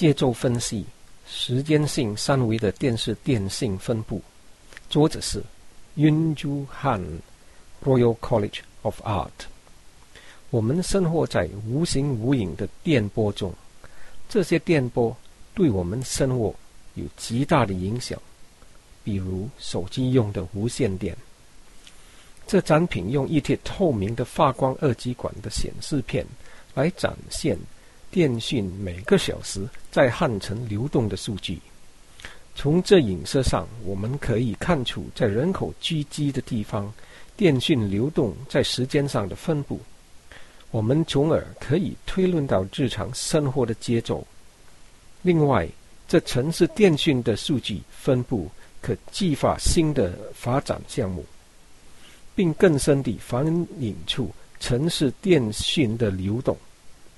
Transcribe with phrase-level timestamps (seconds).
[0.00, 0.86] 节奏分析：
[1.28, 4.22] 时间性三维的电视电信分布。
[4.88, 5.44] 作者是
[5.94, 9.28] Yunju Han，Royal College of Art。
[10.48, 13.52] 我们生活在无形无影的电波中，
[14.26, 15.14] 这些电波
[15.52, 16.54] 对我们生活
[16.94, 18.18] 有极大的影响。
[19.04, 21.14] 比如手机用的无线电，
[22.46, 26.24] 这展品用一贴透明的发光二极管的显示片
[26.72, 27.58] 来展现。
[28.10, 31.58] 电讯每个小时在汉城流动的数据，
[32.54, 36.92] 从这影射上，我们可以看出在人口聚集的地方，
[37.36, 39.80] 电讯流动在时间上的分布。
[40.70, 44.24] 我们从而可以推论到日常生活的节奏。
[45.22, 45.68] 另外，
[46.06, 48.48] 这城市电讯的数据分布
[48.80, 51.24] 可激发新的发展项目，
[52.36, 53.44] 并更深地反
[53.80, 54.30] 映出
[54.60, 56.56] 城市电讯的流动。